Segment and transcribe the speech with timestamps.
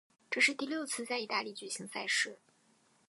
[0.31, 2.39] 这是第六次在意大利举行赛事。